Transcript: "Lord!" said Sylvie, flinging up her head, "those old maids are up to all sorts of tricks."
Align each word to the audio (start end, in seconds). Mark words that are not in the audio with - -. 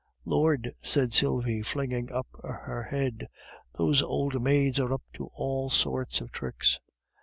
"Lord!" 0.25 0.73
said 0.81 1.13
Sylvie, 1.13 1.61
flinging 1.61 2.11
up 2.11 2.25
her 2.41 2.87
head, 2.89 3.27
"those 3.77 4.01
old 4.01 4.41
maids 4.41 4.79
are 4.79 4.91
up 4.93 5.03
to 5.13 5.29
all 5.35 5.69
sorts 5.69 6.21
of 6.21 6.31
tricks." 6.31 6.79